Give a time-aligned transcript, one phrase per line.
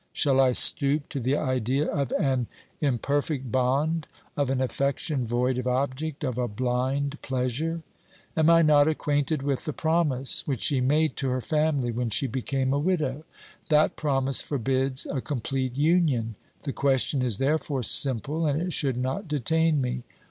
[0.13, 2.47] Shall I stoop to the idea of an
[2.79, 7.83] imperfect bond, of an affection void of object, of a blind pleasure?
[8.35, 12.25] Am I not acquainted with the promise which she made to her family when she
[12.25, 13.25] became a widow?
[13.69, 16.33] That promise forbids a complete union;
[16.63, 20.01] the question is therefore simple, and it should not detain me.